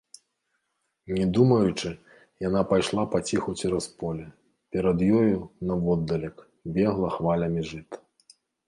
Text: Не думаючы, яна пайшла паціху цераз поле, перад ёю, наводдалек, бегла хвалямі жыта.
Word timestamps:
Не 1.17 1.25
думаючы, 1.37 1.91
яна 2.47 2.63
пайшла 2.73 3.03
паціху 3.13 3.57
цераз 3.61 3.85
поле, 4.01 4.25
перад 4.77 4.97
ёю, 5.21 5.37
наводдалек, 5.75 6.35
бегла 6.77 7.09
хвалямі 7.21 7.61
жыта. 7.75 7.97